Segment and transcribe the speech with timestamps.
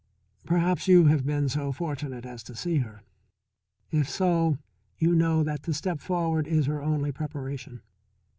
[0.47, 3.03] Perhaps you have been so fortunate as to see her.
[3.91, 4.57] If so
[4.97, 7.83] you know that to step forward is her only preparation.